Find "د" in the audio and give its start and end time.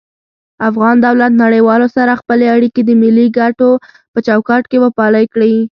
2.85-2.91